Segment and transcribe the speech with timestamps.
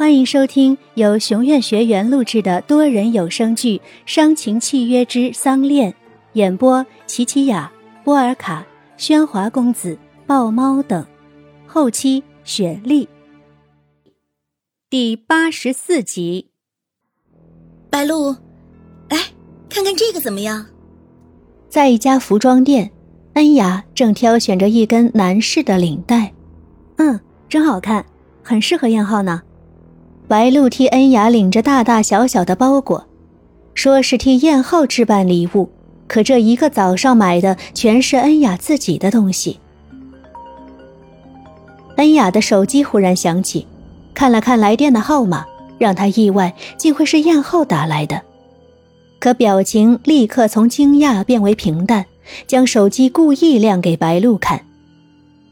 [0.00, 3.76] 欢迎收听由熊院学员录制的多人有声剧
[4.06, 5.92] 《伤情契约之丧恋》，
[6.32, 7.70] 演播：琪琪雅、
[8.02, 8.66] 波尔卡、
[8.96, 11.04] 喧哗公子、豹猫等，
[11.66, 13.06] 后期雪莉。
[14.88, 16.48] 第八十四集，
[17.90, 18.32] 白露，
[19.10, 19.18] 来
[19.68, 20.64] 看看这个怎么样？
[21.68, 22.90] 在一家服装店，
[23.34, 26.32] 恩雅正挑选着一根男士的领带。
[26.96, 27.20] 嗯，
[27.50, 28.02] 真好看，
[28.42, 29.42] 很适合燕浩呢。
[30.30, 33.04] 白露替恩雅领着大大小小的包裹，
[33.74, 35.68] 说是替燕浩置办礼物，
[36.06, 39.58] 可这一个早上买的全是恩雅自己的东西。
[41.96, 43.66] 恩雅的手机忽然响起，
[44.14, 45.44] 看了看来电的号码，
[45.80, 48.22] 让她意外，竟会是燕浩打来的。
[49.18, 52.06] 可表情立刻从惊讶变为平淡，
[52.46, 54.64] 将手机故意亮给白露看：“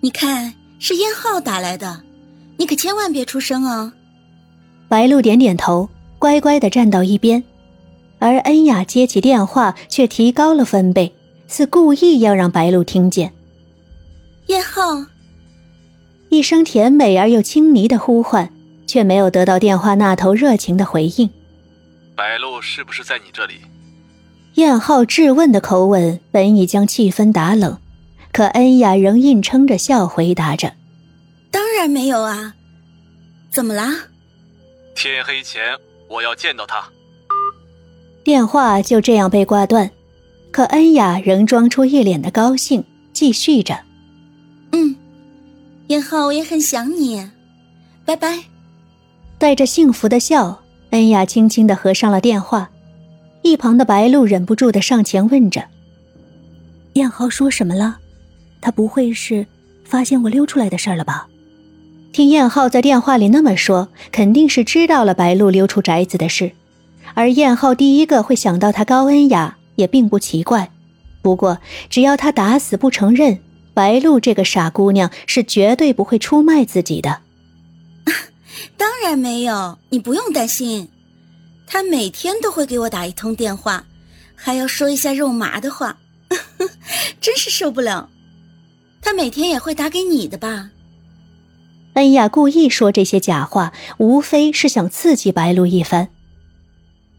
[0.00, 2.00] 你看，是燕浩打来的，
[2.56, 3.92] 你可千万别出声哦。”
[4.92, 5.88] 白露点点头，
[6.18, 7.42] 乖乖的站到一边，
[8.18, 11.14] 而恩雅接起电话，却提高了分贝，
[11.48, 13.32] 似故意要让白露听见。
[14.48, 14.82] 燕浩，
[16.28, 18.52] 一声甜美而又轻昵的呼唤，
[18.86, 21.30] 却没有得到电话那头热情的回应。
[22.14, 23.54] 白露是不是在你这里？
[24.56, 27.78] 燕浩质问的口吻本已将气氛打冷，
[28.30, 30.74] 可恩雅仍硬撑着笑回答着
[31.50, 32.52] ：“当然没有啊，
[33.50, 34.08] 怎么啦？”
[34.94, 35.76] 天黑前
[36.08, 36.84] 我要见到他。
[38.24, 39.90] 电话就这样被挂断，
[40.50, 43.80] 可恩雅仍装出一脸的高兴，继续着
[44.72, 44.94] ：“嗯，
[45.88, 47.28] 燕浩，我也很想你，
[48.04, 48.44] 拜拜。”
[49.38, 52.70] 带着幸福的笑，恩雅轻轻的合上了电话。
[53.42, 55.64] 一旁的白露忍不住的上前问着
[56.94, 57.98] ：“燕浩说什么了？
[58.60, 59.44] 他不会是
[59.84, 61.26] 发现我溜出来的事儿了吧？”
[62.12, 66.52] 听燕浩在电话里那么说，肯定是知道了白露溜出宅子的事，
[67.14, 70.70] 而燕浩第一个会想到他高恩雅也并不奇怪。
[71.22, 73.38] 不过，只要他打死不承认，
[73.72, 77.20] 白露这个傻姑娘是绝对不会出卖自己的。
[78.76, 80.88] 当然没有，你不用担心，
[81.66, 83.86] 他每天都会给我打一通电话，
[84.34, 85.96] 还要说一下肉麻的话，
[87.22, 88.10] 真是受不了。
[89.00, 90.68] 他每天也会打给你的吧？
[91.94, 96.08] 恩雅故意说这些假话，无非是想刺激白露一番。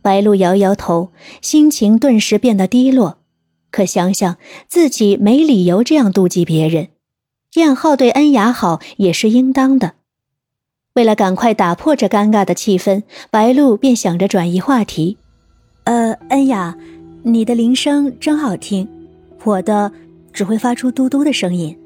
[0.00, 1.10] 白露摇摇头，
[1.42, 3.18] 心情顿时变得低落。
[3.70, 4.36] 可想想
[4.68, 6.88] 自己没理由这样妒忌别人，
[7.56, 9.94] 燕浩对恩雅好也是应当的。
[10.94, 15.18] 为了赶快打破这尴尬的气氛，白露便想着转移话题
[15.84, 16.78] ：“呃，恩雅，
[17.24, 18.88] 你的铃声真好听，
[19.42, 19.92] 我的
[20.32, 21.76] 只会发出嘟嘟的声音。”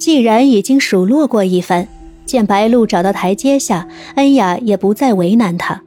[0.00, 1.86] 既然已经数落过一番，
[2.24, 5.82] 见白露找到台阶下，恩雅也不再为难她。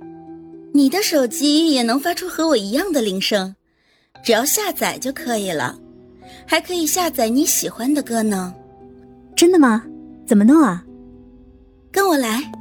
[0.71, 3.55] 你的手机也能发出和我一样的铃声，
[4.23, 5.77] 只要下载就可以了，
[6.45, 8.53] 还可以下载你喜欢的歌呢。
[9.35, 9.83] 真的吗？
[10.27, 10.83] 怎么弄啊？
[11.91, 12.51] 跟我来。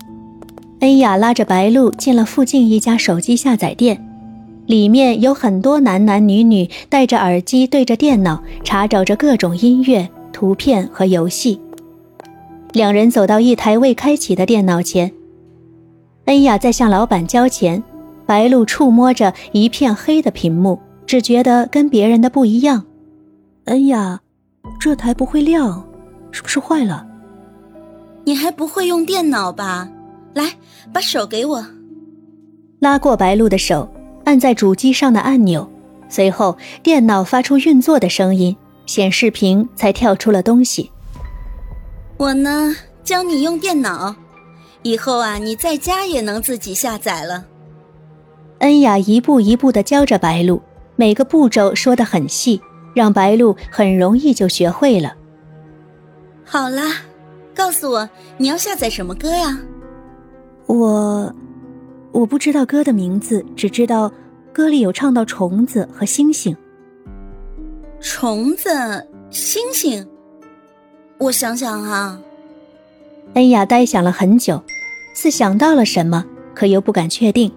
[0.81, 4.03] 恩雅拉着白露进了附近一家手机下载店，
[4.67, 10.09] 里面有很多男男女女戴着耳机对着电脑查找着各种音乐。
[10.43, 11.61] 图片和游戏。
[12.73, 15.13] 两人走到一台未开启的电脑前，
[16.25, 17.81] 恩雅在向老板交钱，
[18.27, 22.85] 白露触摸着一片黑的屏幕，只觉得跟别人的不一样。
[23.67, 24.21] 恩雅，
[24.81, 25.87] 这台不会亮，
[26.33, 27.07] 是不是坏了？
[28.25, 29.89] 你还不会用电脑吧？
[30.35, 30.55] 来，
[30.93, 31.65] 把手给我。
[32.81, 33.89] 拉过白露的手，
[34.25, 35.71] 按在主机上的按钮，
[36.09, 38.57] 随后电脑发出运作的声音。
[38.93, 40.91] 显示屏才跳出了东西。
[42.19, 44.15] 我呢，教你用电脑，
[44.83, 47.47] 以后啊，你在家也能自己下载了。
[48.59, 50.61] 恩雅一步一步的教着白露，
[50.95, 52.61] 每个步骤说的很细，
[52.95, 55.15] 让白露很容易就学会了。
[56.45, 56.97] 好啦，
[57.55, 59.59] 告诉我你要下载什么歌呀？
[60.67, 61.35] 我，
[62.13, 64.13] 我不知道歌的名字，只知道
[64.53, 66.55] 歌里有唱到虫子和星星。
[68.03, 68.69] 虫子、
[69.31, 70.05] 星星，
[71.19, 72.21] 我想想啊。
[73.35, 74.61] 恩雅呆想了很久，
[75.15, 77.53] 似想到了什么，可又不敢确定。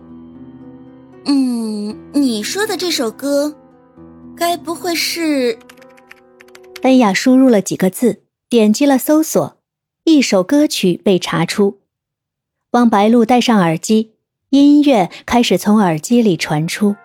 [1.25, 3.55] 嗯，你说的这首歌，
[4.37, 5.57] 该不会是？
[6.83, 9.57] 恩雅输入了几个字，点击了搜索，
[10.03, 11.79] 一首歌曲被查出。
[12.69, 14.11] 帮白露戴上耳机，
[14.51, 16.95] 音乐开始从耳机里传出。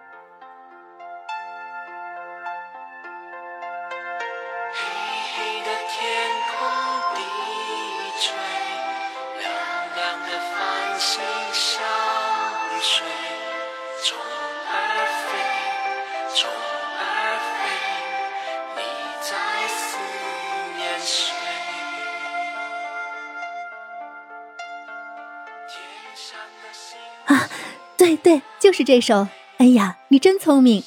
[28.70, 29.26] 就是这首。
[29.58, 30.84] 恩雅，你真聪明。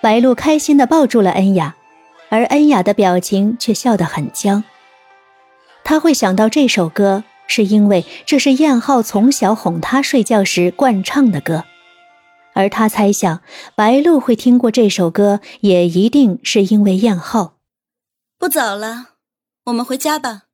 [0.00, 1.76] 白露开心的抱住了恩雅，
[2.28, 4.64] 而恩雅的表情却笑得很僵。
[5.84, 11.66] 他会想到这首歌，是因为这是燕浩从小哄他睡觉时惯唱的歌，
[12.54, 13.42] 而他猜想
[13.76, 17.58] 白露会听过这首歌，也一定是因为燕浩。
[18.40, 19.10] 不早了，
[19.66, 20.46] 我们回家吧。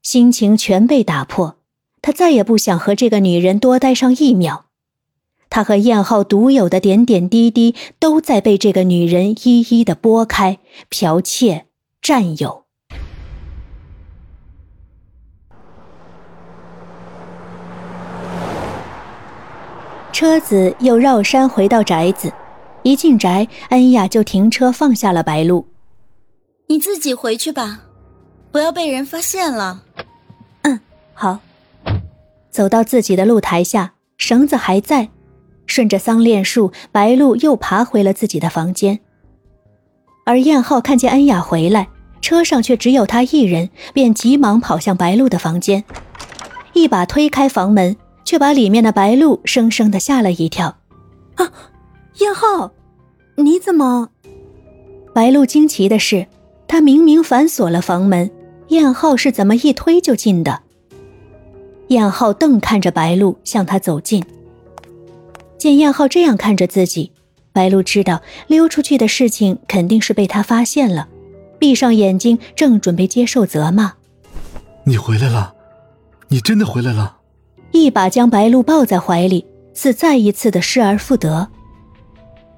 [0.00, 1.58] 心情全被打破，
[2.00, 4.64] 他再也不想和这个女人多待上一秒。
[5.50, 10.58] 他和燕浩独有的点点滴滴，都在被这个女人一一的拨开、
[10.90, 11.66] 剽窃、
[12.02, 12.64] 占有。
[20.12, 22.32] 车子又绕山回到宅子，
[22.82, 25.68] 一进宅，恩雅就停车放下了白鹿。
[26.66, 27.82] 你自己回去吧，
[28.50, 29.84] 不要被人发现了。
[30.62, 30.80] 嗯，
[31.14, 31.38] 好。
[32.50, 35.08] 走到自己的露台下，绳子还在。
[35.68, 38.98] 顺着桑恋树，白露又爬回了自己的房间。
[40.24, 41.88] 而燕浩看见恩雅回来，
[42.20, 45.84] 车上却只有他一人，便急忙跑向白露的房间，
[46.72, 50.76] 一把推开房门，却把里面的白露生生的吓了一跳。
[51.36, 51.52] 啊，
[52.18, 52.72] 燕浩，
[53.36, 54.08] 你怎么？
[55.14, 56.26] 白露惊奇的是，
[56.66, 58.30] 他明明反锁了房门，
[58.68, 60.62] 燕浩是怎么一推就进的？
[61.88, 64.22] 燕浩瞪看着白露，向他走近。
[65.58, 67.12] 见燕浩这样看着自己，
[67.52, 71.08] 白露知道溜出去的事情肯定是被他发现了，
[71.58, 73.92] 闭上眼睛，正准备接受责骂。
[74.84, 75.54] 你回来了，
[76.28, 77.16] 你真的回来了！
[77.72, 79.44] 一把将白露抱在怀里，
[79.74, 81.48] 似再一次的失而复得。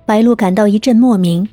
[0.07, 1.49] 白露感到一阵莫名，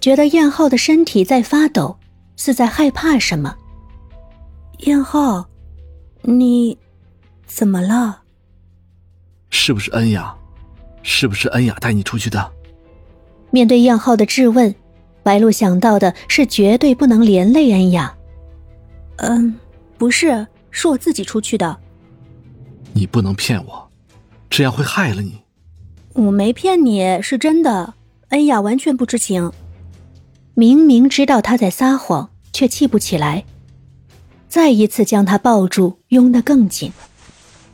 [0.00, 1.98] 觉得燕浩的身体在发抖，
[2.36, 3.54] 似在害怕什么。
[4.80, 5.46] 燕浩，
[6.22, 6.78] 你
[7.44, 8.22] 怎么了？
[9.50, 10.34] 是不是恩雅？
[11.08, 12.52] 是不是恩雅带你出去的？
[13.52, 14.74] 面对燕浩的质问，
[15.22, 18.12] 白露想到的是绝对不能连累恩雅。
[19.18, 19.54] 嗯，
[19.96, 21.78] 不是，是我自己出去的。
[22.92, 23.88] 你不能骗我，
[24.50, 25.40] 这样会害了你。
[26.12, 27.94] 我没骗你，是真的。
[28.30, 29.52] 恩雅完全不知情，
[30.54, 33.44] 明明知道他在撒谎，却气不起来。
[34.48, 36.92] 再一次将他抱住，拥得更紧。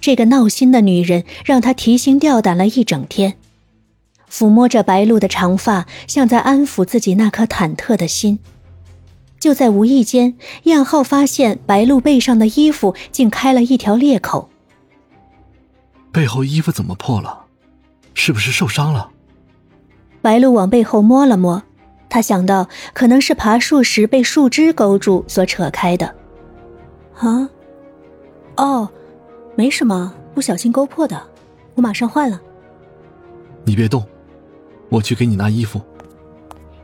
[0.02, 3.34] 这个闹心的女人让他提心吊胆了一整天，
[4.28, 8.40] 抚摸着白露的长发，像在安抚自己那颗忐忑的心。
[9.38, 10.34] 就在无意间，
[10.64, 14.50] 燕浩发现白露背上的衣服竟开了一条裂口。
[16.10, 17.44] 背后衣服怎么破了？
[18.14, 19.08] 是不是受伤了？
[20.20, 21.62] 白露往背后摸了摸，
[22.08, 26.12] 她想到可能是爬树时被树枝勾住所扯开的。
[27.18, 27.48] 啊，
[28.56, 28.90] 哦。
[29.54, 31.22] 没什么，不小心勾破的，
[31.74, 32.40] 我马上换了。
[33.64, 34.04] 你别动，
[34.88, 35.80] 我去给你拿衣服。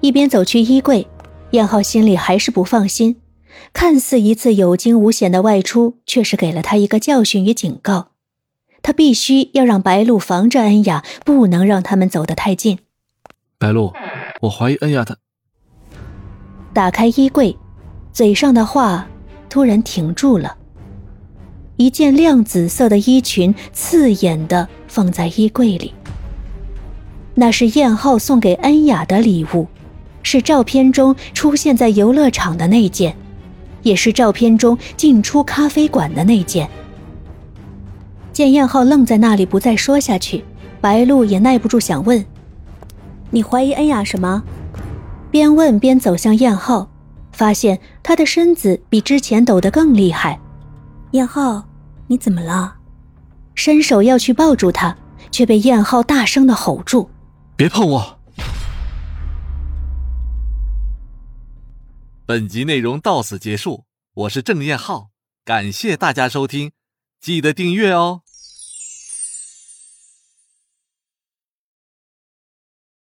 [0.01, 1.07] 一边走去衣柜，
[1.53, 3.17] 燕浩心里还是不放心。
[3.73, 8.09] 看似一次有惊无险的外出，却是给了他一个教训与警告。
[8.83, 12.79] 他必须要让白露防着恩雅，不能让他们走得太近。
[13.59, 13.93] 白露，
[14.43, 15.17] 我怀疑恩雅她。
[16.73, 17.57] 打开衣柜，
[18.13, 19.09] 嘴上的话
[19.49, 20.58] 突然停住了。
[21.79, 25.95] 一件亮紫色的衣裙，刺眼的放在衣柜里。
[27.35, 29.69] 那是燕浩送给恩雅的礼物，
[30.25, 33.15] 是照片中出现在游乐场的那件，
[33.85, 36.69] 也是照片中进出咖啡馆的那件。
[38.33, 40.43] 见燕浩愣在那里不再说下去，
[40.81, 42.27] 白露也耐不住想问
[43.31, 44.43] ：“你怀疑恩雅什么？”
[45.31, 46.91] 边问边走向燕浩，
[47.31, 50.41] 发现他的身子比之前抖得更厉害。
[51.13, 51.68] 燕浩。
[52.09, 52.77] 你怎么了？
[53.55, 54.97] 伸手要去抱住他，
[55.31, 57.11] 却被燕浩大声的吼住
[57.55, 58.19] ：“别碰我！”
[62.25, 63.85] 本集内容到此结束，
[64.15, 65.11] 我是郑燕浩，
[65.45, 66.73] 感谢大家收听，
[67.21, 68.23] 记得订阅哦。